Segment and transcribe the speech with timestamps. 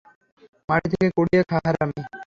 [0.69, 1.99] মাটি থেকে কুড়িয়ে খা, হারামি!